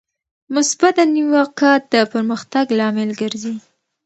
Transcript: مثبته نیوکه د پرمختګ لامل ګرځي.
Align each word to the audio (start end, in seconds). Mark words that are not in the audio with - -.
مثبته 0.55 1.03
نیوکه 1.13 1.71
د 1.91 1.95
پرمختګ 2.13 2.65
لامل 2.79 3.09
ګرځي. 3.21 3.55